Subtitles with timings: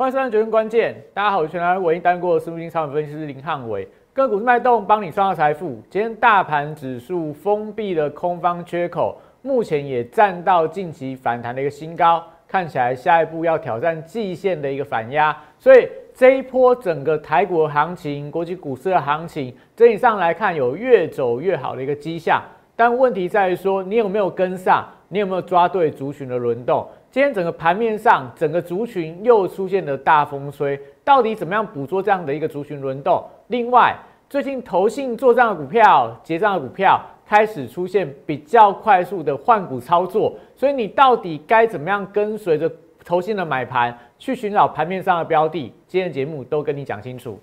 [0.00, 5.78] 欢迎收看《决定关键》，大家好，我是全台唯一单过私募基金产分析师林汉伟，个股脉动帮你创造财富。
[5.90, 22.42] 今天大盘指数封闭了空方缺口，目前也站到近期反弹的一个新高，看起来下一步要挑战季线的一个反压，所以这一波整个台股的行情、国际股市的行情，整体上来看有越走越好的一个迹象，
[22.74, 26.88] 但问题在于说你有没有跟上，你有没有抓对族群的轮动？
[27.10, 33.20] 今天整个盘面上，整个族群又出现了大风吹，到底怎么样捕捉这样的一个族群轮动？
[33.48, 33.96] 另外，
[34.28, 42.70] 最近投信做账的股票、结账的股票开始出现比较快速的换股操作，所以你到底该怎么样跟随着
[43.04, 45.72] 投信的买盘去寻找盘面上的标的？
[45.88, 47.36] 今天节目都跟你讲清楚。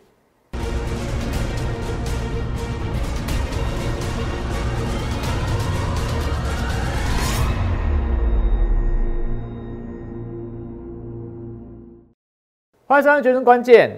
[12.89, 13.89] 欢迎收看《决胜关键》。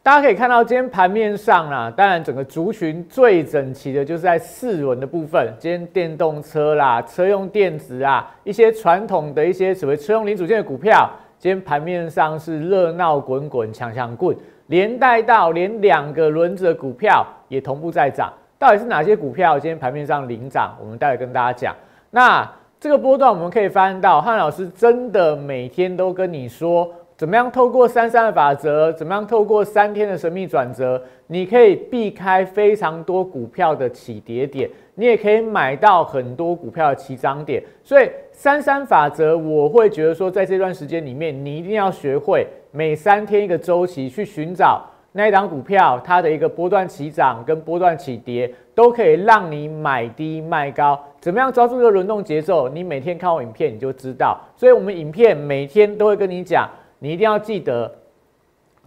[0.00, 5.52] 大家可以看到，今天盘面上啊，当然整个族群最整齐的就是在四轮的部分。
[5.58, 14.36] 今天电动车啦、车用电子啊，一些传统的一些所谓车用零组件的股票，今天盘面上是热闹滚滚、强强棍，
[14.68, 18.32] 连带到连两个轮子的股票也同步在涨。
[18.56, 20.76] 到底是哪些股票今天盘面上领涨？
[20.80, 21.74] 我们待会跟大家讲。
[22.12, 22.48] 那
[22.78, 26.88] 这个波段我们可以发现到，汉老师真的每天都跟你说。
[27.16, 28.92] 怎么样透过三三的法则？
[28.92, 31.00] 怎么样透过三天的神秘转折？
[31.28, 37.62] 你可以避开非常多股票的起跌点，你也可以买到很多股票的起涨点。
[37.84, 51.00] 所以三三法则，我会觉得说，在这段时间里面，你一定要学会每三天一个周期去寻找那一档股票，它的一个波段起涨跟波段起跌，都可以让你买低卖高。
[51.20, 52.68] 怎么样抓住这个轮动节奏？
[52.68, 54.36] 你每天看我影片你就知道。
[54.56, 56.68] 所以我们影片每天都会跟你讲。
[57.04, 57.94] 你一定要记得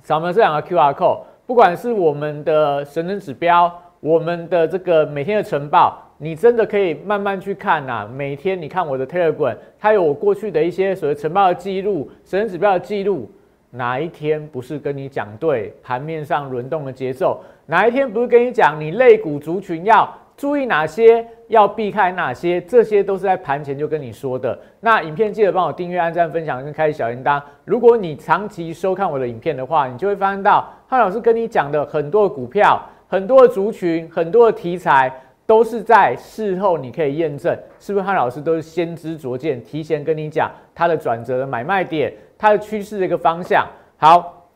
[0.01, 8.09] 扫描这两个 Q R code，不管是我们的神能指标，我们的这个每天的晨报，你真的可以慢慢去看呐。
[8.11, 13.29] 每天你看我的 Telegram，它有我过去的一些所谓晨报的记录、神能指标的记录。
[13.69, 17.39] 哪一天不是跟你讲对盘面上轮动的节奏？
[17.67, 20.11] 哪一天不是跟你讲你类股族群要？
[20.37, 24.57] 注意哪些要避开哪些，这些都是在盘前就跟你说的。
[24.79, 27.41] 那影片记得帮我订阅、按赞、分享跟开启小铃铛。
[27.65, 35.11] 如果你长期收看我的影片的话，你就会发现到汉老师跟你讲的很多股票、很多的族群、很多的题材，
[35.47, 43.65] 都是在事后你可以验证，是不是汉老师都是先知灼见，提前跟你讲它的转折的买卖点、它的趋势的一个方向。
[43.97, 44.47] 好，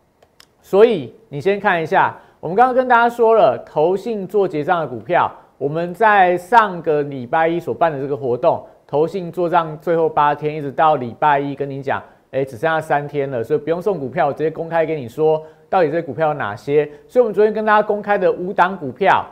[0.62, 5.32] 所以你先看一下，我们刚刚跟大家说了，投信做结账的股票。
[5.62, 12.02] 我们在上个礼拜一所办的这个活动，投信做账最后八天，一直到礼拜一跟你讲，
[12.32, 16.90] 哎，只剩下三天了，所以不用送股票，直接公开跟你说，到底这些股票有哪些。
[17.08, 19.24] 所以，我们昨天跟大家公开的五档股票，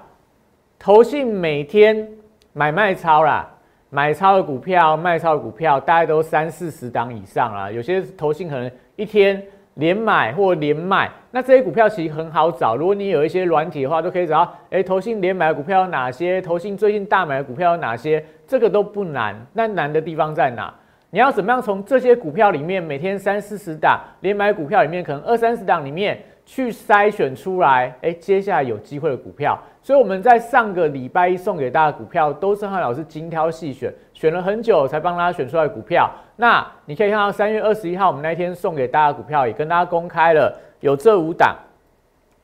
[0.77, 2.07] 投信每天
[2.53, 3.49] 买卖超啦，
[3.89, 7.71] 买超的股票、卖超的股票，大概都三四十档以上啦。
[7.71, 9.43] 有些投信可能一天。
[9.79, 12.75] 连买或连卖，那这些股票其实很好找。
[12.75, 14.53] 如果你有一些软体的话，都可以找到。
[14.69, 16.41] 哎，投信连买的股票有哪些？
[16.41, 18.23] 投信最近大买的股票有哪些？
[18.45, 19.35] 这个都不难。
[19.53, 20.73] 那难的地方在哪？
[21.11, 27.93] 你要怎么样从这些股票里面，每天三四十档连买股票里面，可能二三十档里面去筛选出来？
[28.01, 29.55] 哎，接下来有机会的股票。
[29.83, 36.09] 所以我们在上个礼拜一送给大家股票，都是汉老师精挑细选，选了很久才帮大家选出来股票。
[36.37, 41.55] 那你可以看到三月二十一号，我们那天送给大家股票，也跟大家公开了，有这五档。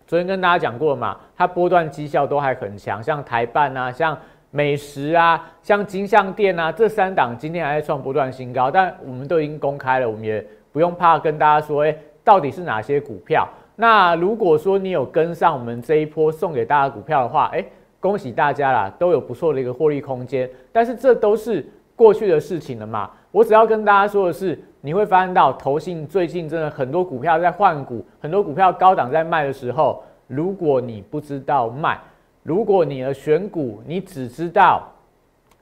[0.05, 4.15] 昨天跟大家讲过嘛，它波段绩效都还很强，像台办啊，像
[4.51, 8.69] 美食啊，像金像店啊，这三档今天还在创波段新高。
[8.69, 13.49] 但我们都已经公开了，我们也不用怕跟大家说，哎，到底是哪些股票？
[13.77, 17.63] 那如果说你有跟上我们这一波送给大家股票的话，哎，
[17.99, 20.49] 恭喜大家啦，都有不错的一个获利空间。
[20.71, 21.65] 但是这都是
[21.95, 23.11] 过去的事情了嘛。
[23.31, 31.99] 我只要跟大家说的是，你会发现到投信最近真的很多股票在换股，很多股票高档在卖的时候，如果你不知道卖，
[32.43, 34.89] 如果你的选股你只知道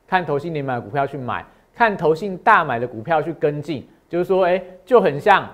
[0.08, 1.44] 看投信连买股票去买，
[1.74, 5.50] 看投信大买的股票去跟进，就是说，哎，就很像。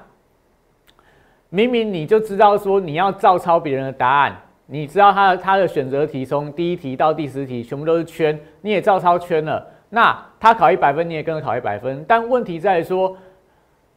[1.52, 4.36] 明明你就知道说你要照抄别人的答案，
[4.68, 9.66] 你知道他的他的选择题从第一题到第十题全部都是圈，你也照抄圈了。
[9.90, 12.06] 那他考一百分，你也跟着考一百分。
[12.08, 13.18] 但问题在说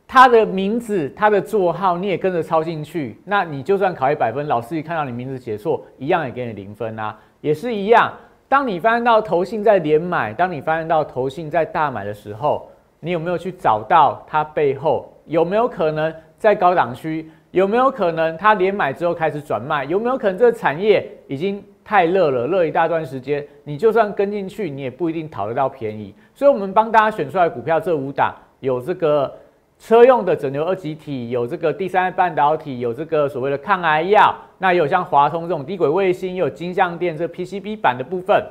[0.09, 3.21] 他的名字、他的座号，你也跟着抄进去。
[3.27, 8.11] 那你就算考一百分，老师一看到你名字写错，一样也给你零分啊，也是一样。
[8.49, 12.67] 当你发现到投信在连买，当你发现到投信在大买的时候，
[12.99, 16.11] 你有没有去找到它背后有没有可能？
[16.39, 19.85] 在高档区，有没有可能它连买之后开始转卖？
[19.85, 26.15] 有没有可能这个产业已经太热了，热一大段时间，你就算跟进去，你也不一定讨得到便宜。
[26.35, 29.31] 所以，我们帮大家选出来股票，这五档有这个
[29.79, 38.43] 车用的整流二极体，有这个第三代半导体，有这个所谓的抗癌药，那也有像华通这种低轨卫星，也有金相电这 PCB 板的部分，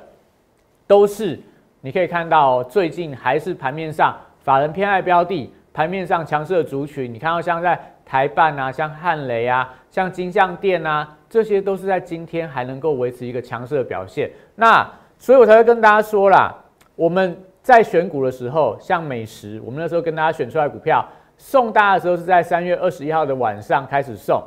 [0.86, 1.40] 都是
[1.82, 7.80] 你可以看到最近还是盘面上法人偏爱标的，盘面上强势的族群，你看到像在
[8.12, 14.30] 台办啊，像汉雷啊，像金像电啊，这些都是在今天还能够维持一个强势的表现。
[14.56, 14.86] 那
[15.18, 16.54] 所以我才会跟大家说啦，
[16.96, 17.38] 我们。
[17.64, 24.42] 在选股的时候，像美食，我们那时候跟大家选出来股票送大家的时候，是在三月二十一号的晚上开始送。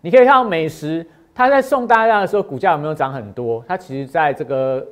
[0.00, 3.64] 你可以看到美食，它在送大家的时候，股价有没有涨很多？
[3.68, 4.84] 它其实在这个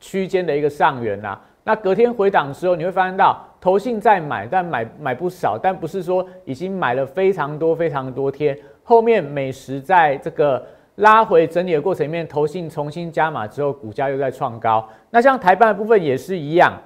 [0.00, 1.38] 区间的一个上缘呐。
[1.62, 8.58] 那隔天回档的时候，你会发现到投信在买，但买买不少，但不是说已经买了非常多非常多天。
[8.82, 10.64] 后面美食在这个。
[10.96, 14.86] 拉回整理的过程里面，投信重新加码之后，股价又在创高。
[15.08, 16.78] 那像台办的部分也是一样。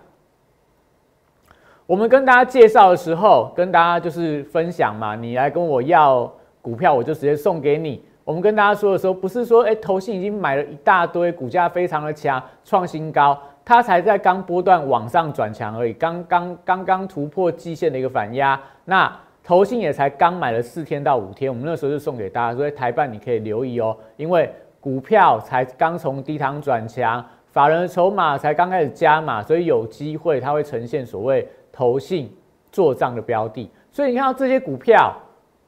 [1.85, 6.33] 我们跟大家介绍的时候，跟大家就是分享嘛，你来跟我要
[6.63, 8.05] 股票，我就直接送给你。
[8.23, 18.61] 我们跟大家说的时候，不是说哎，投信已经买了一大堆，股价非常的强，创新高，它才在刚波段往上转强而已，刚刚刚刚突破季线的一个反压。
[18.85, 19.11] 那
[19.43, 24.51] 投信也才刚买了四天到五天，我们那时候就送给大家，所以台办你可以留意哦，因为
[24.81, 32.31] 股票才刚从低档转强，法人的筹码才刚开始加码，所以有机会它会呈现所谓投信
[32.71, 33.71] 做账的标的。
[33.91, 35.15] 所以你看到这些股票，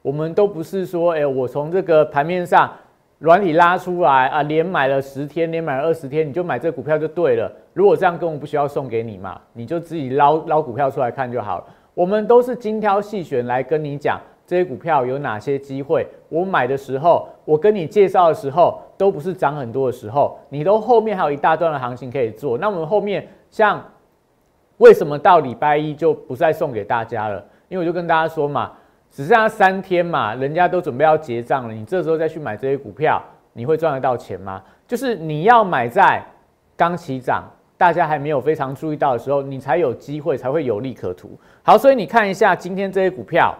[0.02, 2.70] 我们都不是说，哎，我从这个盘面上
[3.18, 7.50] 软体拉出来啊，连买了十天，连买了二十天，你就买这股票就对了。
[7.76, 11.64] 如果这样，根本不需要送给你嘛，你就自己捞捞股票出来看就好了。
[11.92, 16.08] 我们都是精挑细选来跟你讲这些股票有哪些机会。
[16.30, 22.56] 我买的时候，我跟你介绍的时候，都不是涨很多的时候，你都后面还有一大段的行情可以做。
[22.56, 23.84] 那我们后面像
[24.78, 27.44] 为什么到礼拜一就不再送给大家了？
[27.68, 28.72] 因为我就跟大家说嘛，
[29.10, 34.62] 只剩下三天嘛，人家都准备要结账了，你这时候再去买这些股票，你会赚得到钱吗？
[34.86, 36.24] 就是你要买在
[36.74, 37.44] 刚起涨。
[37.78, 41.38] 大家还没有非常注意到的时候，你才有机会，才会有利可图。
[41.62, 43.54] 好，所以你看一下今天这些股票。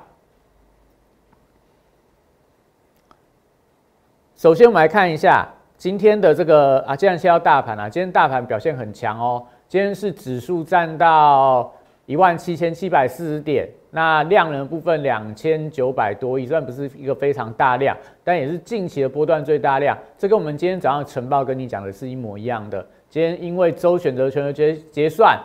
[4.37, 9.45] 首先，我们来看一下今天的这个啊，既然先要大盘啊，今天大盘表现很强哦。
[9.69, 11.73] 今天是指数占到
[12.07, 19.97] 一万七千七百四十点，那量能部分两千九百多亿，虽然不是一个非常大量，但也是近期的波段最大量。
[20.17, 22.87] 这跟我们今天早上晨报跟你讲的是一模一样的。
[23.17, 25.41] 今天因为周选择权的结结算，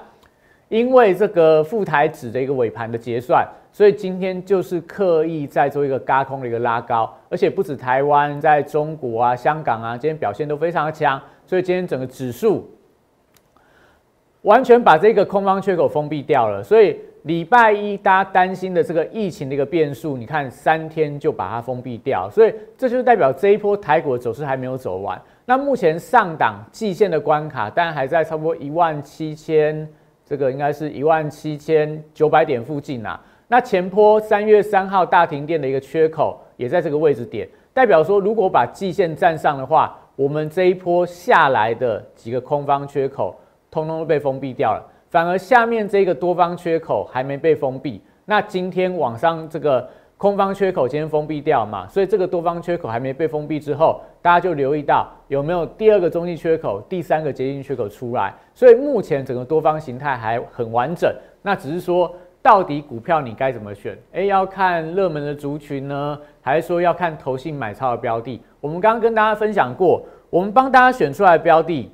[0.67, 12.69] 因为这个副台指的一个尾盘的结算，所以今天就是刻意在做一个嘎空的一个拉高，而且不止台湾，在中国啊、香港啊，今天表现都非常的强，所以今天整个指数
[14.41, 16.61] 完全把这个空方缺口封闭掉了。
[16.61, 25.17] 所以礼拜一大家担心的这个疫情的一个变数，你看三天就把它封闭掉，所以这就代表这一波台股的走势还没有走完。
[25.45, 29.87] 那目前上档季线的关卡，当然还在差不多一万七千，
[30.23, 33.19] 这个应该是一万七千九百点附近啊。
[33.47, 43.35] 那前坡三月三号大停电的一个缺口，也在这个位置点，代表说如果把季线站上的话，我们这一波下来的几个空方缺口，
[43.69, 44.83] 通通都被封闭掉了。
[45.09, 48.01] 反而下面这个多方缺口还没被封闭。
[48.25, 49.89] 那今天往上这个。
[50.21, 58.31] 空方缺口今天封闭掉嘛，所以这个多方缺口还没被封闭之后，大家就留意到有没有第二个中继缺口、第三个接近缺口出来。
[58.53, 61.11] 所以目前整个多方形态还很完整，
[61.41, 63.97] 那只是说到底股票你该怎么选？
[64.11, 68.39] 诶，要看热门的族群呢，还是说要看投信买超的标的？
[68.59, 71.91] 我们刚刚跟大家分享过，我们帮大家选出来的标的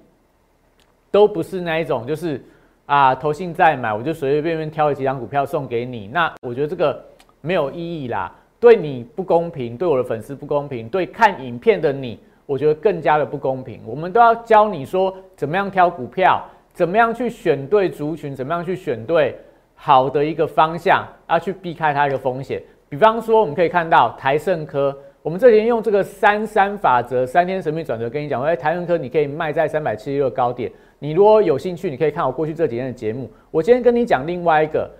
[1.09, 2.43] 都不是那一种，就是
[2.87, 6.09] 啊投信在买，我就随随便便挑了几张股票送给你。
[6.09, 7.01] 那我觉得这个。
[7.47, 13.79] 没有意义啦，对你不公平，对我的粉丝不公平，对看影片的你，我觉得更加的不公平。
[13.87, 19.33] 我们都要教你说怎么样挑股票，怎么样去选对族群，怎么样去选对
[19.75, 22.61] 好的一个方向，要去避开它一个风险。
[22.89, 30.69] 比方说，我们可以看到台盛科，我们这边用这个三三法则，三天神秘转折跟你讲，哎，台盛科你可以卖在三百七十六高点。
[30.99, 33.31] 你如果有兴趣，你可以看我过去这几天的节目。
[33.51, 34.91] 我今天跟你讲另外一个。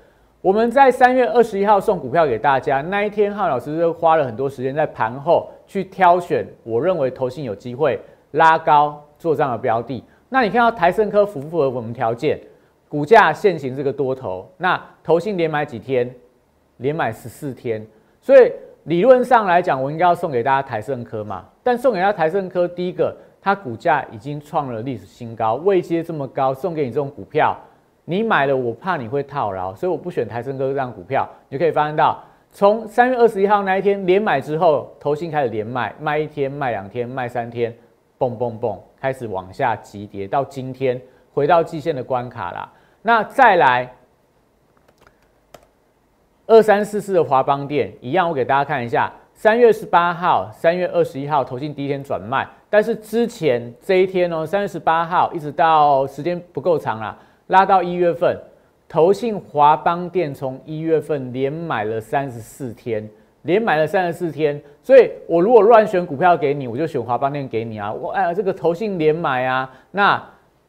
[0.47, 7.99] 我们在三月二十一号送股票给大家，那一天汉老师就花了很多时间在盘后去挑选，我认为投信有机会
[8.31, 10.01] 拉高做账的标的。
[10.29, 12.39] 那你看到台盛科符不符合我们条件？
[12.87, 16.09] 股价现行这个多头，那投信连买几天？
[16.77, 17.85] 连买十四天。
[18.21, 18.49] 所以
[18.85, 21.43] 理论上来讲，我应该要送给大家台盛科嘛。
[21.61, 27.53] 但送给大家台盛科，第一个，它股价已经创了历史新高，位阶这么高，送给你这种股票，
[28.09, 31.27] 你买了，我怕你会套牢，所以我不选台盛科这张股票。
[31.49, 37.75] 你可以发现到，从三月二十一号那一天连买之后，投信开始连卖，卖一天，卖两天，卖三天，
[38.17, 41.01] 蹦蹦蹦，开始往下急跌，到今天
[41.33, 42.71] 回到季线的关卡啦。
[43.01, 43.93] 那再来。
[46.49, 58.37] 二三四四的华邦店一样，我给大家看一下，三月十八号、三月二十一号投信第一天转卖，但是之前这一天哦，三月十八号一直到时间不够长啦，拉到一月份，
[58.87, 63.09] 投信华邦店从一月份连买了三十四天，
[63.41, 70.23] 连买了三十四天，所以我如果乱选股票给你，我就选华邦店给你啊，我哎这个投信连买啊，那。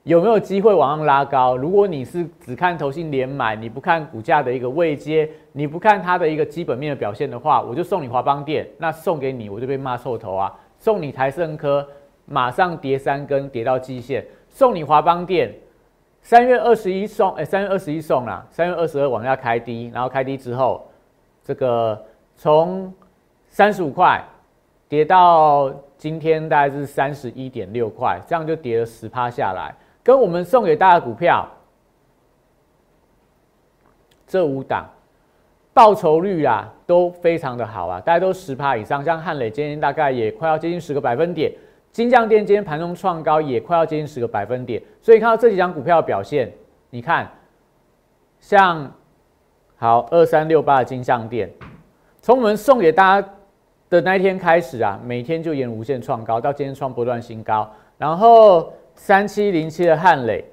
[0.05, 1.55] 有没有机会往上拉高？
[1.55, 10.55] 如果你是只看投信连买，你不看股价的一个位阶，你不看它的一个基本面的表现的话，我就送你华邦电，那送给你我就被骂臭头啊！
[10.79, 11.87] 送你台盛科，
[12.25, 15.53] 马上跌三根，跌到基线；送你华邦电，
[16.29, 20.87] 三月二十一送，哎，三月二十一送啦，三月二十二往下开低，然后开低之后，
[21.43, 21.99] 这个
[22.37, 22.93] 从
[23.47, 24.23] 三十五块
[24.91, 29.75] 跌到今天大概是三十一点六块，这样就跌了十趴下来。
[30.03, 31.49] 跟我们送给大家股票，
[34.27, 34.87] 这五档
[35.73, 39.03] 报酬率啊都非常的好啊，大家都十趴以上。
[39.03, 41.51] 像汉磊今天大概也快要接近十个百分点，
[41.99, 44.81] 金匠店今天盘中创高也快要接近十个百分点。
[45.03, 46.49] 所以看到这几张股票表现，
[46.91, 47.29] 你看，
[48.39, 48.89] 像
[49.75, 51.51] 好二三六八的金匠店，
[52.23, 53.29] 从我们送给大家
[53.91, 58.73] 的那一天开始啊，每天就沿无限创高，到今天创波段新高，然后。
[58.95, 60.45] 三七零七的汉磊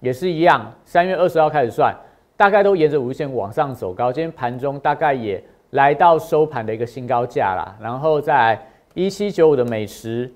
[0.00, 1.94] 也是一样，三月二十号开始算，
[2.36, 4.12] 大概都沿着五日线往上走高。
[4.12, 7.74] 今天盘中大概也来到收盘的一个新高价啦。
[7.80, 8.60] 然后在
[8.92, 10.30] 一七九五的美食，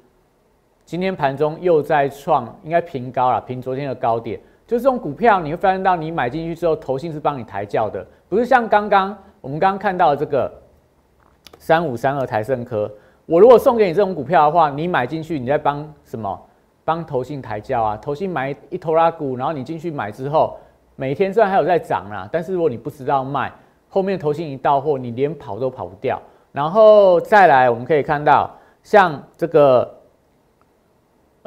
[0.86, 4.40] 今天盘中又在创，应该平高了，平昨天的高点。
[4.68, 10.48] 就这种股票，你会发现到你买进去之后，投信是帮你抬轿的，不是像刚刚我们刚刚看到的这个
[11.58, 12.88] 三五三二台盛科。
[13.26, 16.40] 我如果送给你这种股票的话，你买进去，你在帮什么？
[16.84, 20.56] 帮投信抬轿啊，投信买一头拉股，然后你进去买之后，
[20.94, 23.52] 每天虽然还有在涨啦，但是如果你不知道卖，
[23.88, 26.22] 后面投信一到货，你连跑都跑不掉。
[26.52, 28.48] 然后再来，我们可以看到
[28.84, 29.95] 像这个，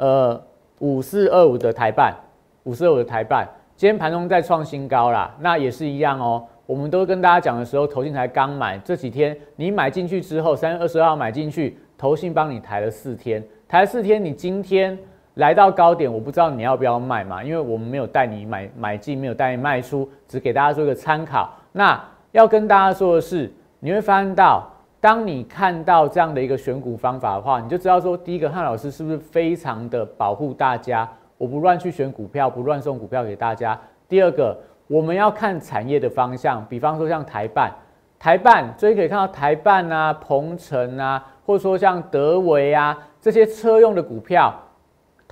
[0.00, 0.42] 呃，
[0.78, 2.14] 五四二五的台办，
[2.62, 6.42] 五四二五的台办，今天盘中在创新高啦，那也是一样哦。
[6.64, 14.98] 我们都跟大家讲的时候，投信才刚买，这几天你买进去之后，三月二十二号买进去，投信帮你抬了四天，抬四天，你今天。
[15.34, 21.48] 来到高点，我不知道你要不要卖嘛，因为我们没有带你买买进，没有带你卖出，只给大家做一个参考。
[21.72, 22.02] 那
[22.32, 24.69] 要跟大家说的是，你会发现到，
[25.00, 33.78] 当你看到这样的一个选股方法的话，你就知道说，第一个汉老师是不是非常的保护大家，我不乱去选股票，不乱送股票给大家。
[34.08, 37.72] 第二个，我们要看产业的方向，比方说像台办，
[38.18, 44.54] 台办，所以可以看到台办啊、鹏程啊，或者说像德维啊这些车用的股票。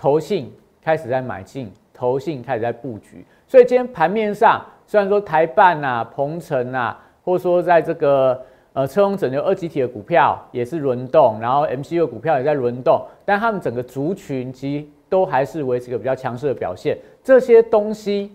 [0.01, 8.41] 投信开始在买进，投信开始在布局，所以今天盘面上虽然说台办呐、鹏程啊，或者说在这个
[8.79, 16.97] 呃车用整流二级体的股票也是轮动，然后 MCU 股票也在轮动，但他们整个族群其实都还是维持一个比较强势的表现。
[17.25, 18.31] 这些东西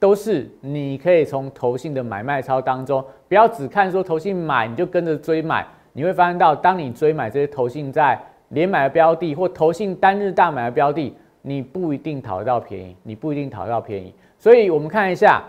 [0.00, 8.20] 都是你可以从投信的买卖操当中，不要只看说投信买你就跟着追买，你会发现到当你追买这些投信在。
[8.48, 14.14] 连买的标的或投信单日大买的标的，你不一定讨得到便宜，你不一定讨得到便宜。
[14.38, 15.42] 所以，我们看一下，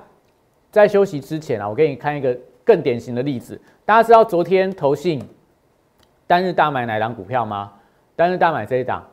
[0.72, 3.60] 在休息之前啊，我给你看一个更典型的例子。
[3.86, 5.22] 大家知道昨天投信
[6.27, 7.72] 单日大买哪档股票吗？
[8.15, 9.05] 单日大买这一档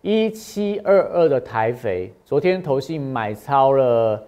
[0.00, 4.24] 一七二二的台肥，昨天投信买超了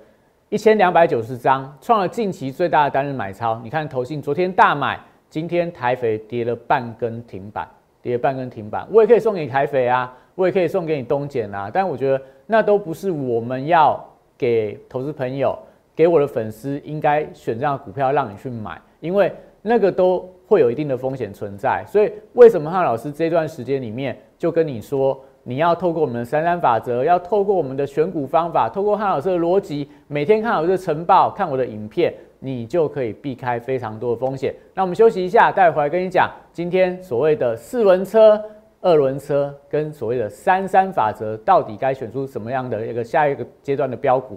[0.48, 3.58] 一千两百九十张，创了近期最大的单日买超。
[3.62, 7.66] 你看投信昨天大买，今天台肥跌了半根停板。
[8.02, 14.04] 跌半根停板，我也可以送给你台肥啊，我也可以送给你东碱啊，但我觉得那都不是我们要
[14.36, 15.56] 给投资朋友、
[15.94, 19.32] 给我的粉丝应该选这样的股票让你去买，因为
[19.62, 21.84] 那个都会有一定的风险存在。
[21.86, 32.12] 所以为什么汉老师这段时间里面就跟你说，你要透过我们的三三法则，要透过我们的选股方法，透过汉老师的逻辑，每天看老师的晨报，看我的影片。
[32.44, 34.52] 你就可以避开非常多的风险。
[34.74, 38.36] 那我们休息一下，待会儿来跟你讲今天所谓的四轮车、
[38.80, 44.36] 二轮车跟所谓的三三法则，到底该选出什么样的一个下一个阶段的标股。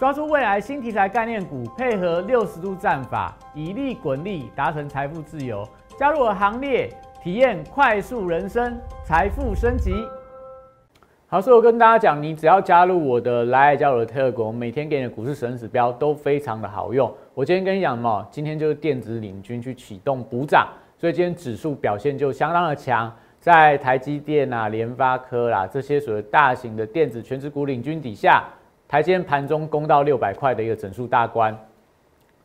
[0.00, 5.62] 抓住未来新题材概念股，配合六十度战法，以利滚利，达成财富自由。
[5.98, 6.88] 加入我行列，
[7.22, 9.92] 体验快速人生，财富升级。
[11.26, 17.12] 好，所以我跟大家讲，你只要加入我的来加入的特工，每天给你的股市神指标都非常的好用。
[17.34, 18.26] 我今天跟你讲什么？
[18.30, 20.66] 今天就是电子领军去启动补涨，
[20.96, 23.14] 所以今天指数表现就相当的强。
[23.38, 28.44] 在台积电啊、联发科啦这些所谓大型的电子全指股领军底下，
[28.90, 31.56] 台积电盘中攻到六百块的一个整数大关，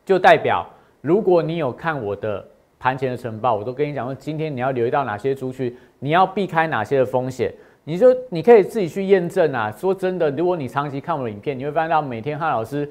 [0.04, 0.64] 就代表
[1.00, 2.46] 如果你有看我的
[2.78, 7.52] 盘前的晨报，我都跟你讲说，今天你要留意到哪些族群，你要避开哪些的风险。
[7.82, 9.72] 你就你可以自己去验证啊。
[9.72, 12.88] 说真的，如果你长期看我的影片，你会发现到每天汉老师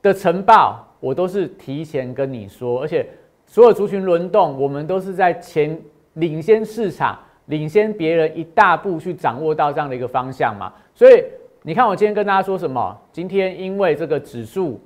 [0.00, 3.04] 的晨报，我都是提前跟你说，而且
[3.46, 5.76] 所有族群轮动，我们都是在前
[6.12, 10.72] 领先市场，领先别人一大步去掌握到这样的一个方向嘛。
[10.94, 11.24] 所以
[11.62, 12.98] 你看我今天跟大家说什么？
[13.12, 14.80] 今天因为这个指数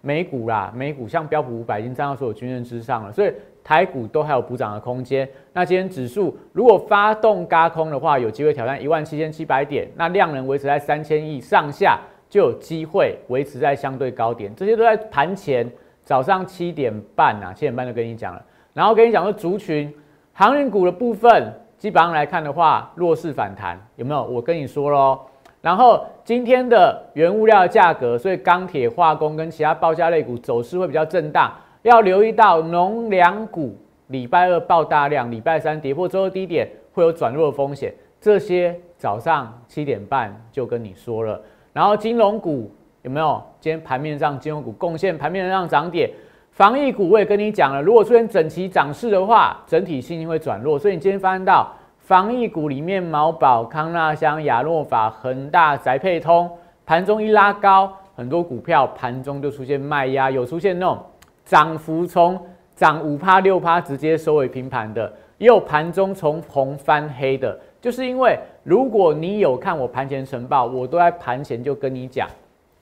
[0.00, 3.32] 美股啦，美股像标普五百已经站到所有均线之上了，所以。
[3.64, 5.28] 台股都还有补涨的空间。
[5.52, 9.86] 那今天指数如果发动嘎空的话，有机会挑战一万七千七百点。
[9.94, 12.00] 那量能维持在三千亿上下，
[12.30, 14.50] 就有机会维持在相对高点。
[14.56, 15.70] 这些都在盘前
[16.02, 18.42] 早上七点半啊，七点半就跟你讲了。
[18.72, 19.94] 然后跟你讲说，族群
[20.32, 24.24] 航运股的部分，基本上来看的话，弱势反弹有没有？
[24.24, 25.20] 我跟你说喽。
[25.60, 31.52] 然后今天的原物料价格，所以钢铁、化工跟其他报价类股走势会比较震荡。
[31.82, 33.76] 要留意到农粮股，
[34.08, 37.92] 礼拜二爆大量，礼拜三跌破周低点会有转弱的风险。
[38.20, 41.40] 这些早上七点半就跟你说了。
[41.72, 42.70] 然后金融股
[43.02, 43.42] 有没有？
[43.60, 46.10] 今天盘面上金融股贡献盘面上涨点。
[46.50, 50.76] 防疫股我也跟你讲了，如果出现整齐涨势的话，整体信心会转弱。
[50.76, 51.72] 所以你今天发现到
[52.08, 56.50] 防疫股里面，毛宝、康纳香、亚诺法、恒大、宅配通
[56.86, 60.98] 盘中一拉高，很多股票盘中就出现卖压，有出现那种。
[61.44, 62.40] 涨幅从
[62.74, 72.26] 涨五趴六趴直接收尾平盘的，也有盘中从红翻黑的，就是因为如果你有看我盘前晨报，我都在盘前就跟你讲，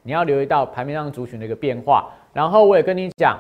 [0.05, 2.09] 你要留意到盘面上族群的一个变化。
[2.33, 3.37] 然后我也跟你讲，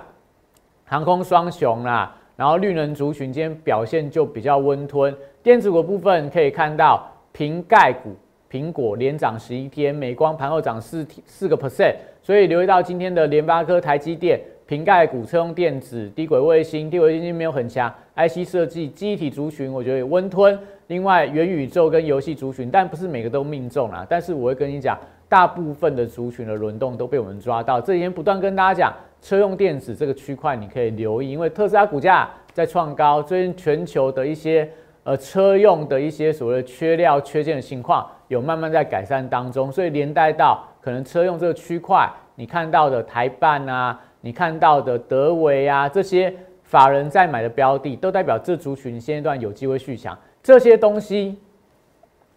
[0.84, 5.14] 航空双雄啦，然后绿能族群今天表现就比较温吞。
[5.42, 8.14] 电子股部分可以看到，瓶盖股
[8.50, 14.40] 苹果连涨十一天，美光盘后涨四四个 percent，所以留意到今天的联发科、台积电。
[14.66, 20.58] 瓶盖股、车用电子、低轨卫星、低轨卫星没有很强，IC 设计、记忆体族群，我觉得温吞。
[20.88, 24.04] 另外，元宇宙跟游戏族群，但不是每个都命中啊。
[24.10, 27.80] 但是我会跟你讲，大部分的族群的轮动都被我们抓到。
[27.80, 34.70] 这几天不断跟大家讲，车用电子这个区块你可以留意，因为特斯拉股价在创高，最近全球的一些
[35.04, 44.00] 呃车用的一些所谓的缺料、缺件的情况有慢慢在改善当中，所以连带到可能车用这个区块，你看到的台办啊。
[44.22, 46.34] 你看到的德维啊，这些
[46.64, 50.18] 法人在买的标的，都代表这族群现阶段有机会续强。
[50.42, 51.38] 这些东西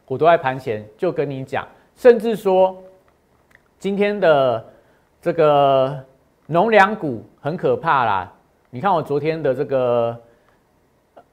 [0.06, 1.68] 我都在盘前就跟你讲，
[2.00, 2.82] 甚至说
[3.78, 4.66] 今天的
[5.22, 6.02] 这个
[6.48, 8.32] 农粮股很可怕啦。
[8.70, 10.18] 你看我昨天的这个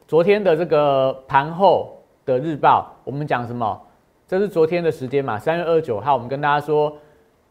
[0.08, 3.80] 昨天的这个盘后的日报，我们讲什么？
[4.26, 5.38] 这是昨天的时间嘛？
[5.38, 6.92] 三月二十九号，我们跟大家说。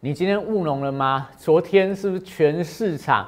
[0.01, 1.29] 你今天务农了吗？
[1.37, 3.27] 昨天是不是全市场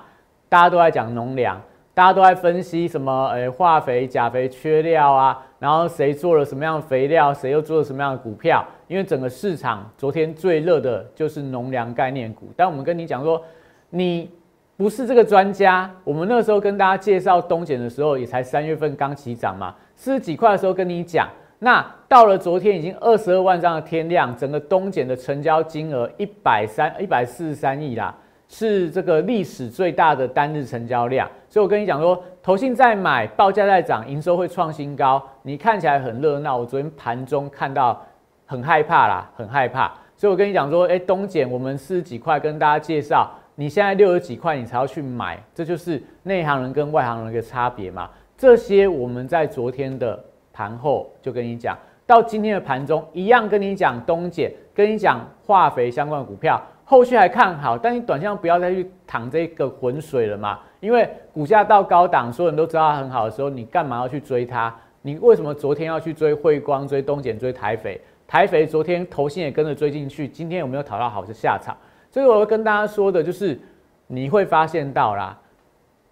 [0.50, 1.60] 大家都在讲农粮？
[1.98, 3.28] 大家都在分析什么？
[3.30, 8.64] 诶，化肥、钾肥缺料啊，然后谁做了什么样的肥料，谁又做了什么样的股票？
[8.88, 12.50] 因为整个市场昨天最热的就是农粮概念股。
[12.56, 13.42] 但我们跟你讲说，
[13.90, 14.30] 你
[14.76, 15.90] 不是这个专家。
[16.04, 21.28] 我们那时候跟大家介绍东碱的时候，也才三月份刚起涨嘛，四十几块的时候跟你讲。
[21.58, 28.16] 那到了昨天已经二十二万张的天量，整个东碱的成交金额一百三一百四十三亿啦。
[28.50, 35.22] 是这个历史最大的单日成交量，所以我跟你讲说，投信在买，报价在涨，营收会创新高。
[35.42, 38.02] 你看起来很热闹，我昨天盘中看到
[38.46, 39.94] 很害怕啦，很害怕。
[40.16, 48.10] 所以我跟你讲说，哎，东碱我们四十几块跟大家介绍，你现在六十几块你才要去买，这就是内行人跟外行人的一个差别嘛。
[48.38, 50.18] 这些我们在昨天的
[50.54, 56.62] 盘后就跟你讲，到今天的盘中一样跟你讲东碱，跟你讲化肥相关的股票。
[56.90, 60.58] 后续还看好，但你短线不要再去淌这个浑水了嘛？
[60.80, 64.74] 因为股价到高档，所有人都知道它很好的时候，你干嘛要去追它？
[65.02, 68.00] 你为什么昨天要去追汇光、追东简、追台肥？
[68.26, 71.76] 台肥昨天头信也跟着追进去，今天有没有讨到好的下场？
[72.10, 73.60] 所以我会跟大家说的就是，
[74.08, 75.38] 你会发现到啦，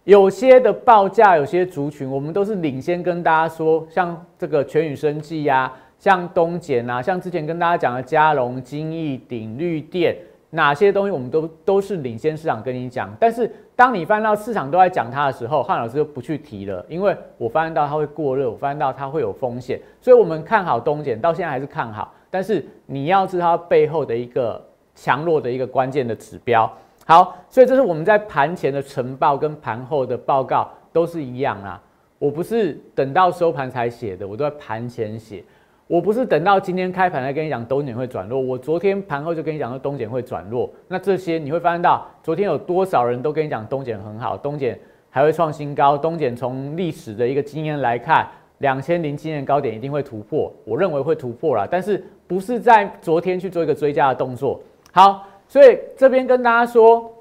[0.03, 10.17] 有些的报价，有些族群，我们都是领先跟大家说，像这个全宇生技呀，像东简啊，像之前跟大家讲的嘉龙、金益、鼎、绿电。
[10.55, 24.63] 哪些东西我们都都是领先市场跟你讲，但是当你翻到市场都在讲它的时候，汉老师就不去提了，因为我发现到它会过热，我发现到它会有风险，所以我们看好东碱，到现在还是看好，但是你要知道它背后的一个
[24.95, 26.71] 强弱的一个关键的指标。
[27.05, 31.79] 好，所以这是我们在盘前的晨报跟盘后的报告都是一样啊，
[32.17, 35.43] 我不是等到收盘才写的，我都在盘前写。
[35.87, 40.67] 我不是等到今天开盘来跟你讲东减会转弱，我昨天盘后就跟你讲说东减会转弱。
[40.87, 44.79] 那这些你会发现到，昨天有多少人都跟你讲东减很好，东减
[45.11, 54.59] 还会创新高，东减从历史的一个经验来看，两千零七年高点一定会突破，我认为会突破了，但是不是在昨天去做一个追加的动作。
[54.91, 57.13] 好，所以这边跟大家说，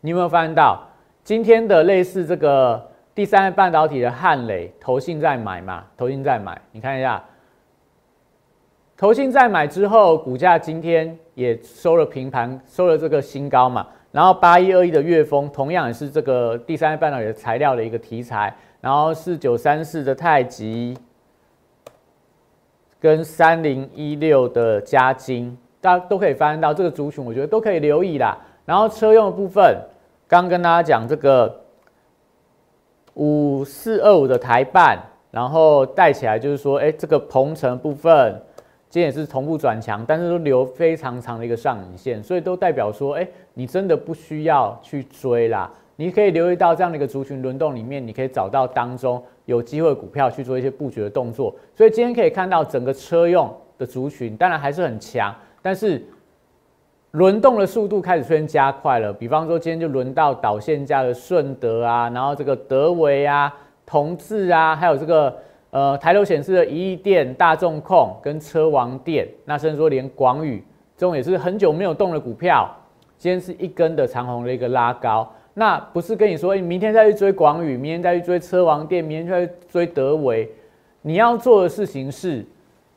[0.00, 0.82] 你有没有发现到
[1.22, 5.84] 今天的类似这个第三代半导体的汉磊，投信在买嘛？
[5.94, 7.22] 投信在买，你看一下。
[9.02, 13.84] 投信在买之后，股价今天也收了平盘，收了这个新高嘛。
[14.12, 18.56] 然后八一二一的月峰，同样也是这个第三代半导体的材料的一个题材。
[18.80, 20.96] 然后四九三四的太极，
[23.00, 28.38] 跟三零一六的嘉金，大家都可以发现到这个族群，我觉得都可以留意啦。
[28.64, 29.76] 然后车用的部分，
[30.28, 31.60] 刚跟大家讲这个
[33.14, 34.96] 五四二五的台半，
[35.32, 38.40] 然后带起来就是说，哎，这个鹏程部分。
[38.92, 45.72] 今天也是同步转强，但是都留非常长的一个上影线，所以都代表说，哎，你真的不需要去追啦。
[45.96, 51.54] 你可以留意到这样的一个族群轮动里面，你可以找到当中有机会股票去做一些布局的动作。
[51.74, 56.04] 所以今天可以看到整个车用的族群，当然还是很强，但是
[57.12, 59.10] 轮动的速度开始出现加快了。
[59.10, 63.54] 比方说今天就轮到导线价的顺德啊，然后这个德维啊、
[63.86, 65.34] 同志啊，还有这个。
[65.72, 70.62] 呃，抬头显示的一亿电、大众控跟车王电，那甚至说连广宇
[70.98, 72.70] 这种也是很久没有动的股票，
[73.16, 75.26] 今天是一根的长红的一个拉高。
[75.54, 80.46] 那不是跟你说，你明天再去追广宇，明天再去追车王电，明天再去追德维。
[81.00, 82.44] 你要做的事情是，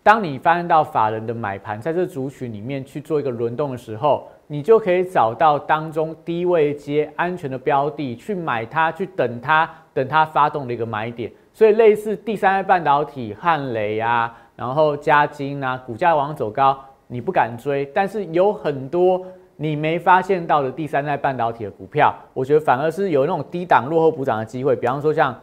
[0.03, 11.31] 当你发现到法人的买盘在这族群里面去做一个轮动的时候，你就可以找到当中低位接安全的标的去买它，去等它，等它发动的一个买点。
[11.51, 16.77] 所以类似第三代半导体汉雷啊，然后嘉金啊，股价往上走高，
[17.08, 24.75] 你不敢追，但是有很多你没发现到的第三代半导体的股票，我觉得反而是有那种低档落后补涨的机会。
[24.75, 25.34] 比方说像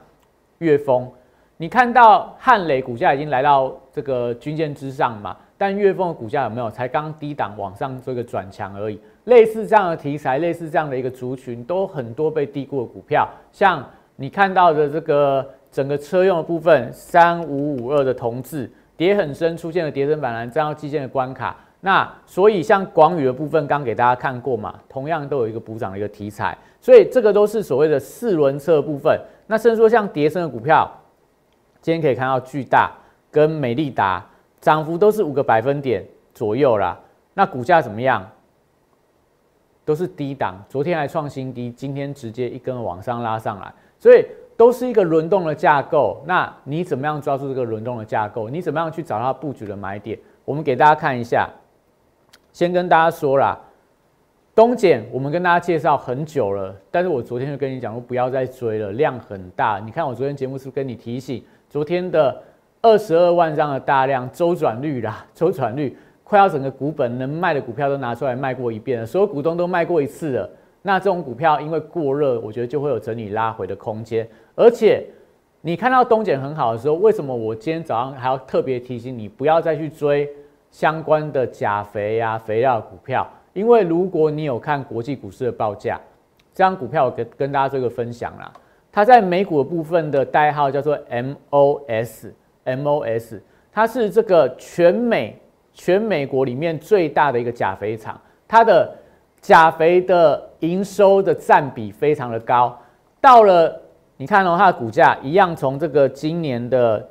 [0.58, 1.10] 岳峰，
[1.56, 9.00] 你看到汉雷股价已经来到这个均线之上嘛，但月份的股价有没有才刚低档往上做一个转强而已？
[9.24, 13.84] 类似这样的题材，类似这样的一个族群，都很多被低估的股票，像
[14.16, 15.48] 你看到的这个。
[15.72, 21.56] 整个车用的部分，三五五二的同字跌很深，出现了跌升反弹，站到基线的关卡。
[21.80, 26.54] 那所以像广宇的部分，刚给大家看过嘛，同样都有一个补涨的一个题材。
[26.78, 29.18] 所以这个都是所谓的四轮车部分。
[29.46, 30.86] 那甚至说像跌升的股票，
[31.82, 32.90] 今天可以看到巨大
[33.30, 34.24] 跟美利达
[34.58, 36.98] 涨幅都是五个百分点左右啦。
[37.34, 38.26] 那股价怎么样？
[39.84, 44.24] 都是低档，昨天还创新低，今天直接一根往上拉上来，所以。
[44.54, 48.48] 都是一个轮动的架构，那你怎么样抓住这个轮动的架构？
[48.50, 50.16] 你怎么样去找到布局的买点？
[50.44, 51.48] 我们给大家看一下，
[52.52, 53.58] 先跟大家说啦，
[54.54, 59.80] 东碱我们跟大家介绍很久了，但是我昨天就跟你讲说不要再追了，量很大。
[59.80, 61.42] 你看我昨天节目是不是跟你提醒，
[61.72, 62.36] 昨天的
[62.82, 70.50] 二十二万张的大量周转率啦， 周转率快要整个股本能卖的股票都拿出来卖过一遍了，所有股东都卖过一次了。
[70.82, 74.28] 那这种股票因为过热，我觉得就会有整理拉回的空间。
[74.54, 75.02] 而且
[75.62, 80.28] 你看到东碱很好的时候，为什么我今天早上还要特别提醒你不要再去追
[80.70, 83.26] 相关的钾肥呀、肥料股票？
[83.54, 85.98] 因为如果你有看国际股市的报价，
[86.52, 88.52] 这张股票我跟跟大家做一个分享啦。
[88.92, 92.30] 它在美股的部分的代号叫做 MOS，MOS，
[93.72, 95.40] 它是这个全美
[95.72, 98.94] 全美国里面最大的一个钾肥厂，它的
[99.40, 102.78] 钾肥的营收的占比非常的高。
[103.20, 103.80] 到了
[104.18, 107.08] 你看哦，它的股价一样从这个今年的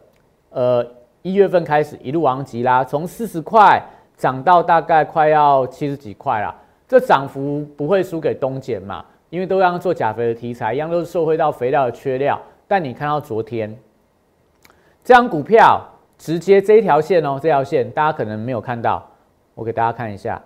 [0.51, 0.85] 呃
[1.23, 3.83] 一月份开始一路往急拉，从四十块。
[4.17, 6.55] 涨到大概快要七十几块了，
[6.87, 9.03] 这涨幅不会输给东碱嘛？
[9.31, 12.39] 因为都要做钾肥的题材，一样都是受惠到肥料的缺料。
[12.67, 13.75] 但你看到昨天
[15.03, 15.81] 这张股票
[16.19, 19.03] 直接这一条线哦，这条线大家可能没有看到，
[19.55, 20.39] 我给大家看一下，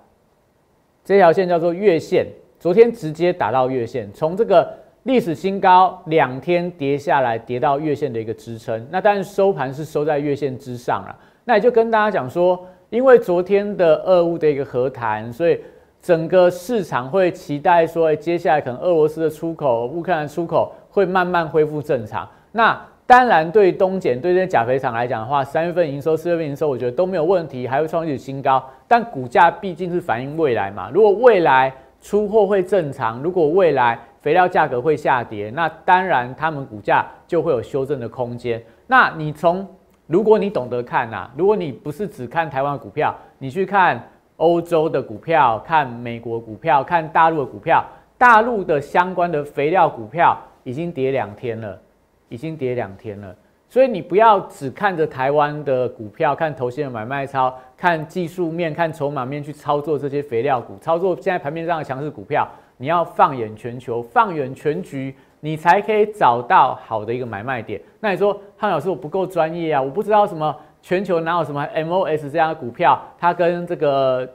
[1.03, 2.25] 这条线叫做月线，
[2.57, 4.71] 昨天直接打到月线，从这个
[5.03, 8.87] 历史新高两天跌下来，跌到月线的一个支撑。
[8.89, 12.65] 那但是收盘是收在月线之上了，那也就跟大家讲说。
[12.91, 15.59] 因为昨天的俄乌的一个和谈，所以
[16.05, 22.29] 整个市场会期待说，接下来可能俄罗斯的出口、乌克兰出口会慢慢恢复正常。
[22.51, 28.63] 那当然，对东碱、对这些钾肥厂来讲的话，三月份营收、四月份营收，我觉得都没有问题，还会创历史新高。
[28.87, 38.61] 但股价毕竟是反映未来嘛，如果未来出货会正常，如果未来肥料价格会下跌，那当然他们股价就会有修正的空间。
[38.85, 39.67] 那你从
[40.05, 43.99] 如果你懂得看呐，如果你不是只看台湾股票，你去看
[44.37, 47.83] 欧洲的股票、看美国股票、看大陆的股票，
[48.17, 51.79] 大陆的相关的肥料股票已经跌两天了，
[52.29, 53.35] 已经跌两天了。
[53.67, 65.15] 所以你不要只看着台湾的股票，看头先的买卖超，看技术面、看筹码面去操作这些肥料股，操作现在盘面上的强势股票，你要放眼全球，放眼全局。
[65.41, 67.79] 你才可以找到好的一个买卖点。
[67.99, 74.29] 那你说汉老师我不够专业啊，我不知道什么全球哪有什么 MOS 这样的股票，它跟这个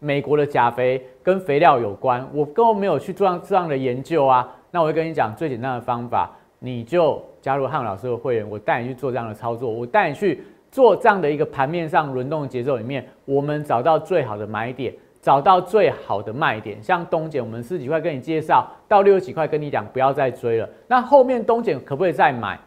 [0.00, 4.46] 美国的钾肥跟肥料有关，我根本没有去做这样的研究啊。
[4.70, 14.92] 那我会跟你讲最简单的方法，你就加入汉老师的会员，我带你去做这样的操作，我带你去做这样的一个盘面上轮动的节奏里面，我们找到最好的买点。
[15.22, 20.68] 找到最好的卖点，像东碱，我们十几块跟你介绍，到六十几块跟你讲不要再追了。
[20.88, 22.58] 那后面东碱可不可以再买？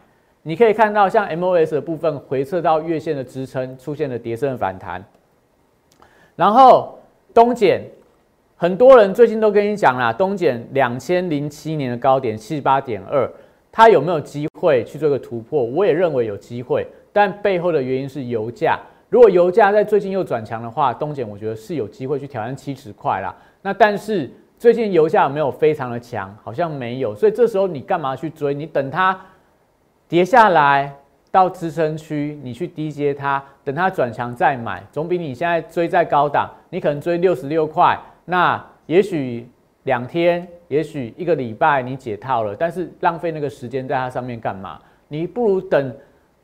[0.48, 5.04] 你可以看到，像 MOS 的部分回撤到月线的支撑，出现了跌升反弹。
[6.36, 6.96] 然后
[7.34, 7.80] 东碱，
[8.56, 13.28] 很多人最近都跟你讲啦，东碱两千零七年的高点七十八点二，
[13.72, 15.64] 它有没有机会去做个突破？
[15.64, 18.78] 我也认为有机会，但背后的原因是油价。
[19.08, 23.34] 如果油价在最近又转强的话，东碱我觉得是有机会去挑战七十块啦。
[23.62, 24.30] 那但是
[24.60, 26.32] 最近油价有没有非常的强？
[26.40, 28.54] 好像没有，所以这时候你干嘛去追？
[28.54, 29.20] 你等它
[30.08, 30.94] 跌下来
[31.30, 39.48] 到支撑区，你去低接它，等它转强再买，总比你现在追在高档，你可能追六十六块，那也许
[39.84, 44.78] 两天，也许一个礼拜你解套了，但是浪费那个时间在它上面干嘛？
[45.08, 45.94] 你不如等。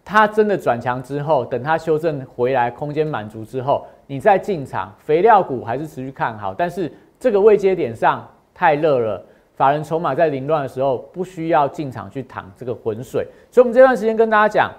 [0.04, 4.92] 它真的转强之后，等它修正回来，空间满足之后，你再进场。
[4.98, 9.24] 肥料股还是持续看好，但是这个位阶点上太热了，
[9.62, 13.24] 法人筹码在凌乱的时候，不需要进场去淌这个浑水。
[13.48, 14.72] 所以，我们这段时间跟大家讲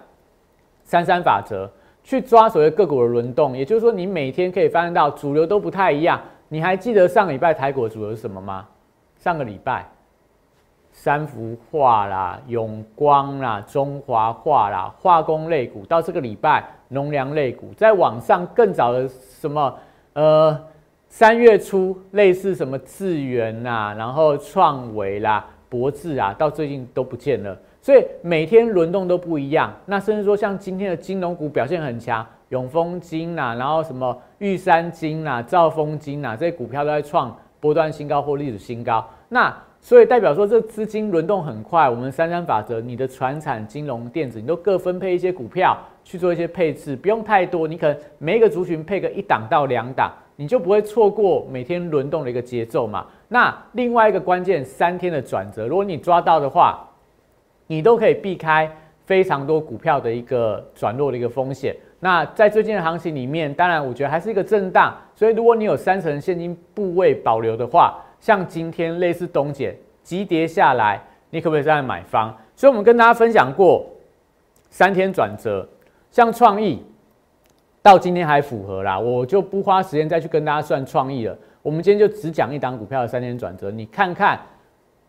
[0.83, 1.69] 三三法则，
[2.03, 3.55] 去抓所谓个股的轮动。
[3.55, 6.19] 也就是说，你每天可以发现到主流都不太一样。
[6.49, 8.67] 你还记得上个礼拜台股的主流是什么吗？
[9.15, 9.87] 上个礼拜。
[10.91, 19.73] 三幅画啦，永光啦，中华化啦，化工类股到这个礼拜，农粮类股在网上更早的什么
[20.11, 20.61] 呃
[21.15, 27.55] 三月初类似什么智源呐，然后创维啦，博智啊，到最近都不见了。
[27.83, 29.71] 所以每天轮动都不一样。
[29.85, 39.07] 那甚至说像今天的金融股表现很强，永丰金呐，然后什么玉山金呐，兆丰金呐，这些股票都在创波段新高或历史新高。
[39.29, 41.87] 那所以代表说，这资金轮动很快。
[41.87, 47.67] 我们三三法则，你的船产、金融、电子，你都各分配一些股票去做一些配置，不用太多。
[47.67, 53.05] 你可能每一个族群配个一档到两档，你就不会错过每天轮动的一个节奏嘛。
[53.27, 56.87] 那另外一个关键，三天的转折，如果你抓到的话，
[57.67, 58.69] 你都可以避开
[59.05, 61.75] 非常多股票的一个转弱的一个风险。
[61.99, 72.33] 那在最近的行情里面，当然我觉得还是一个震荡，所以如果你有三成现金部位保留的话，像今天类似东碱急跌下来，你可不可以再买方？
[72.55, 73.85] 所以我们跟大家分享过
[74.69, 75.67] 三天转折，
[76.11, 76.83] 像创意
[77.83, 81.37] 到今天还符合啦，我就不花时间再去跟大家算创意了。
[81.61, 84.39] 我们今天就只讲一档股票的三天转折，你看看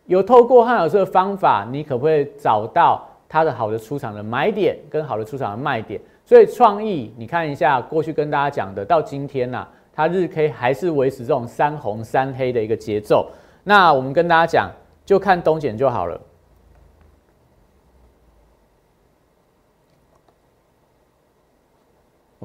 [0.07, 6.01] 有透过汉老师的方法，你可不可以找到它的好的出场的买点跟好的出场的卖点？
[6.25, 13.29] 所以创意，你看一下过去跟大家讲的，到今天呐，它日 K 还是维持这种三红三黑的一个节奏。
[13.63, 14.69] 那我们跟大家讲，
[15.05, 16.19] 就看东减就好了。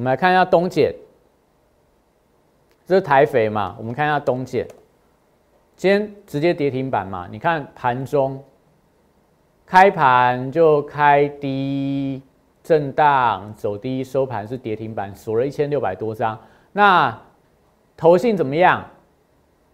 [0.01, 0.95] 我们来看一下东减，
[2.87, 3.77] 这是台肥嘛？
[3.79, 4.67] 我们看一下东减，
[5.77, 7.29] 今天直接跌停板嘛？
[7.31, 8.43] 你看盘中
[9.67, 12.23] 开盘就开低。
[12.63, 16.39] 震荡走低，收盘是跌停板，锁了一千六百多张。
[16.73, 17.19] 那
[17.95, 18.83] 投信怎么样？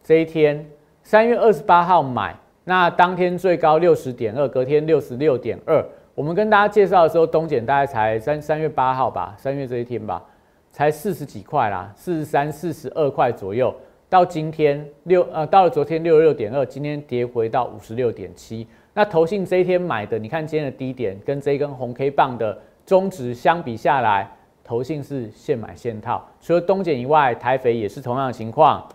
[0.02, 0.68] 这一天
[1.04, 2.34] 三月二十八号买，
[2.64, 5.84] 那当天最高六十点二，隔天六十六点二。
[6.16, 10.24] 我们跟大家介绍的时候，东减大概才三三月八号吧，三月这一天吧，
[10.72, 13.72] 才四十几块啦，四十三、四十二块左右。
[14.08, 18.66] 到今天六呃，到了昨天六十六点二，今天跌回到五十六点七。
[18.94, 22.58] 那投信这一天买的，你看今天的低点跟这一根红 K 棒的。
[22.86, 24.30] 中值相比下来，
[24.64, 26.24] 投信是现买现套。
[26.40, 28.88] 除了东碱以外，台肥也是同样的情况。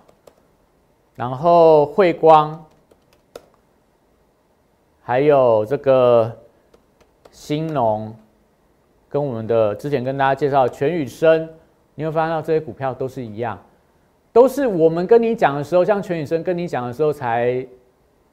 [1.13, 2.65] 然后汇光，
[5.03, 6.35] 还有这个
[7.43, 8.13] 新农，
[9.09, 11.49] 跟我们的之前跟大家介绍全宇生，
[11.95, 13.59] 你会发现到这些股票都是一样，
[14.31, 17.65] 都是我们跟你讲的时候，像全宇生跟你讲的时候才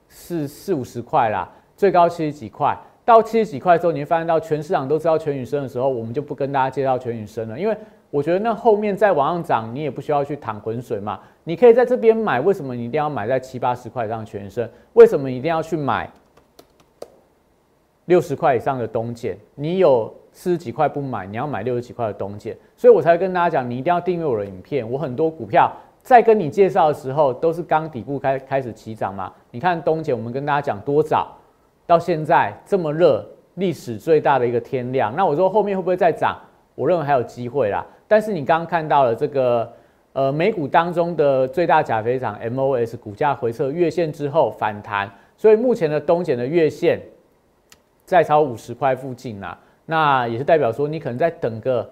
[0.09, 2.79] 四四五十块啦，最高七十几块。
[3.07, 7.75] 到七十几块之后，你会发现到全市场都知道全宇生的时候，我们就不跟大家介绍全宇生了，因为
[8.11, 11.19] 我觉得那后面再往上涨，你也不需要去淌浑水嘛。
[11.45, 14.69] 你可以在这边买，为什么你一定要买在七八十块以上全宇生？
[14.93, 16.11] 为什么一定要去买
[18.09, 19.37] 六十块以上的东建？
[19.55, 24.91] 你有四十几块不买，你要买六十几块的东建，所以我才跟大家讲，你一定要订阅我的影片。
[24.91, 25.71] 我很多股票
[26.03, 29.31] 在跟你介绍的时候，都是刚底部开开始起涨嘛。
[29.51, 31.37] 你看东建，我们跟大家讲多早。
[31.87, 35.15] 到现在这么热，历史最大的一个天量。
[35.15, 36.39] 那我说后面会不会再涨？
[36.75, 37.85] 我认为还有机会啦。
[38.07, 39.71] 但是你刚刚看到了这个，
[40.15, 47.01] 呃，美股当中的最大假肥厂 MOS 股价回撤月线之后反弹，所以目前的东碱的月线
[48.09, 49.57] 在超五十块附近啦。
[49.85, 51.89] 那也是代表说你可能再等个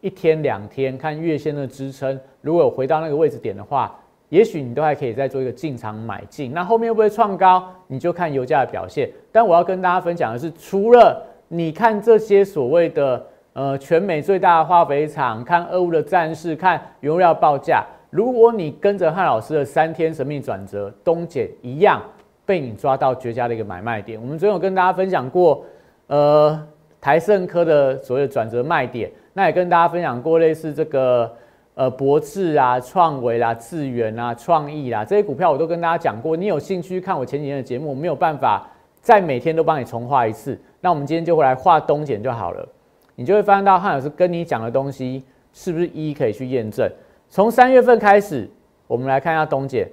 [0.00, 3.96] 一天两天，看月线的支撑，如果有回到那个位置点的话。
[4.28, 9.06] 也许你都还可以再做一个进场买进，那后面会不会创高，你就看油价的表现。
[9.30, 13.22] 但我要跟大家分享的是，除了你看这些所谓的
[13.52, 22.00] 呃全美最大的化肥厂，看俄乌的战事，看原料报价，如果你跟着汉老师的三天神秘转折，东碱一样
[22.44, 24.20] 被你抓到绝佳的一个买卖点。
[24.20, 25.64] 我们昨天有跟大家分享过，
[26.06, 26.66] 呃
[27.00, 31.30] 台盛科的所谓的转折卖点，那也跟大家分享过类似这个。
[31.74, 36.36] 呃，博智啊、创维啦、智源啊、创意啦，这些股票我都跟大家讲过。
[36.36, 38.68] 你有兴趣看我前几天的节目，没有办法
[39.00, 40.60] 再每天都帮你重画一次。
[40.82, 42.68] 那我们今天就会来画东简就好了。
[43.14, 45.24] 你就会发现到汉老师跟你讲的东西
[45.54, 46.86] 是不是一一可以去验证。
[47.30, 48.46] 从三月份开始，
[48.86, 49.88] 我们来看一下东简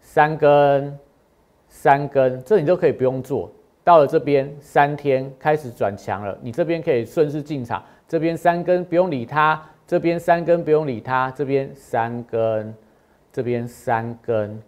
[0.00, 0.96] 三根、
[1.68, 3.50] 三根，这你都可以不用做
[3.84, 7.82] 到了这边三天开始转强了，你这边可以顺势进场。
[8.06, 9.62] 这边三根不用理它。
[9.86, 12.74] 这边三根不用理它，这边三根，
[13.32, 14.62] 这边三根，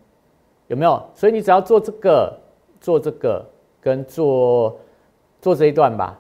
[0.67, 1.11] 有没有？
[1.15, 2.35] 所以你只要做这个，
[2.81, 3.45] 做这个，
[3.83, 4.81] 跟做
[5.39, 6.19] 做这一段吧。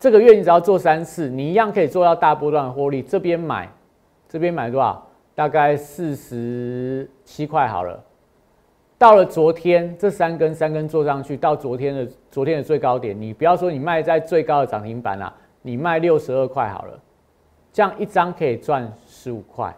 [0.00, 3.00] 这个月你只要做三次，你一样可以做到大波段获利。
[3.00, 3.68] 这边买，
[4.28, 5.06] 这边买多少？
[5.36, 8.02] 大概四十七块好了。
[9.02, 16.96] 到了昨天，这三根三根做上去，到昨天的昨天的最高点，你不要说你卖在最高的涨停板啦，你卖六十二块好了。
[17.72, 19.74] 这样一张可以赚十五块，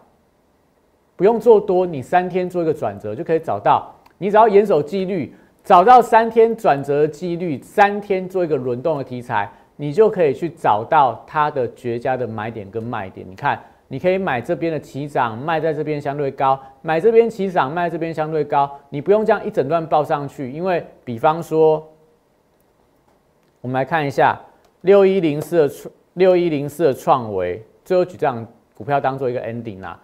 [1.15, 3.91] 不用做多，你三天做一个转折就可以找到。
[4.19, 5.33] 你只要严守纪律，
[5.63, 13.25] 找到三天转折的几率，三天做一个轮动的题材，你就可以去找到它的绝佳的买点跟卖点。
[13.27, 18.69] 你看，你可以买这边的起涨，卖在这边相对高；买这边起涨，卖这边相对高。
[18.89, 21.87] 你不用这样一整段报上去，因为比方说，
[23.61, 24.39] 我们来看一下
[24.81, 27.63] 六一零四的创六一零四的创维。
[27.83, 29.99] 最后举这样股票当做一个 ending 啦。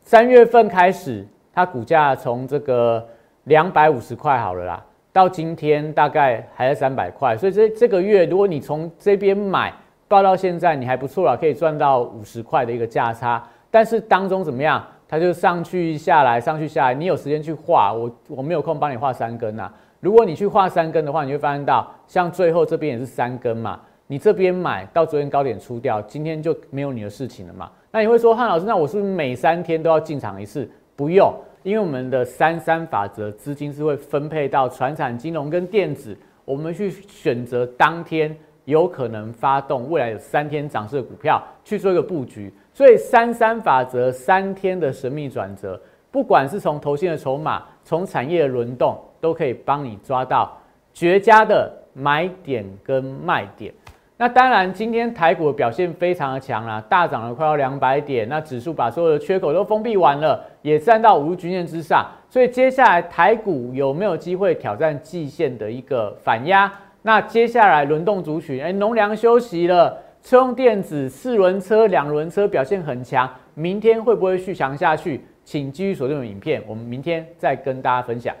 [0.00, 3.04] 三月份开始，它股价从这个
[3.44, 9.72] 两百五十块好了啦，到今天大概还在三百块，所以这这个月如果你从这边买
[10.14, 13.42] 报到现在，你还不错了，可以赚到五十块的一个价差。
[13.68, 14.80] 但是当中怎么样？
[15.08, 19.68] 它就上去下来，上去下来，你有时间去画，我我没有空帮你画三根呐。
[19.98, 23.80] 如果你去画三根的话，你会发现到像最后这边也是三根嘛。
[24.06, 27.68] 你这边买到昨天高点出掉，今天就没有你的事情了嘛？
[27.90, 30.70] 那你会说汉老师，那我是不是每三天都要进场一次？
[30.94, 31.34] 不用，
[31.64, 42.52] 因为我们的三三法则资金是会分配到船产、金融跟电子，我们去选择当天有可能发动未来有三天涨势的股票去做一个布局。
[42.72, 50.56] 所以三三法则三天的神秘转折，不管是从头线的筹码，从产业的轮动，都可以帮你抓到
[50.92, 53.72] 绝佳的买点跟卖点。
[54.16, 58.28] 那当然，今天台股的表现非常的强啦，大涨了快要两百点。
[58.28, 62.06] 那指数把所有的缺口都封闭完了，也站到五日均线之上。
[62.30, 66.72] 所以接下来台股有没有机会挑战季线的一个反压？
[67.06, 75.22] 那接下来轮动族群，哎，农粮休息了，车用电子、四轮车、两轮车表现很强，明天会不会续强下去？
[75.44, 78.34] 请继续锁定影片，我们明天再跟大家分享。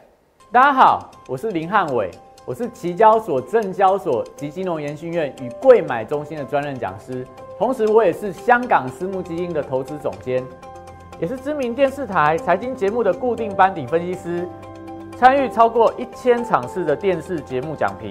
[0.50, 2.10] 大家好，我是林汉伟。
[2.46, 7.22] 我是期交所、证交所及金融研训院与贵买中心的专任讲师，
[7.58, 10.42] 同时我也是香港私募基金的投资总监，
[11.20, 14.48] 也是知名电视台财经节目的固定班底分析师，
[15.18, 18.10] 参与超过一千场次的电视节目讲评。